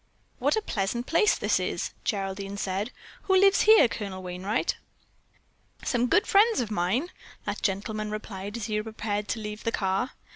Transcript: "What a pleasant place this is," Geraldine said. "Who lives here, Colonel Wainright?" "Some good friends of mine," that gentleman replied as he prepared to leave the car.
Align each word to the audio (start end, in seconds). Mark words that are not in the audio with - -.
"What 0.39 0.55
a 0.55 0.63
pleasant 0.63 1.05
place 1.05 1.35
this 1.37 1.59
is," 1.59 1.91
Geraldine 2.03 2.57
said. 2.57 2.89
"Who 3.25 3.35
lives 3.35 3.61
here, 3.61 3.87
Colonel 3.87 4.23
Wainright?" 4.23 4.77
"Some 5.83 6.07
good 6.07 6.25
friends 6.25 6.59
of 6.59 6.71
mine," 6.71 7.11
that 7.45 7.61
gentleman 7.61 8.09
replied 8.09 8.57
as 8.57 8.65
he 8.65 8.81
prepared 8.81 9.27
to 9.27 9.39
leave 9.39 9.63
the 9.63 9.71
car. 9.71 10.13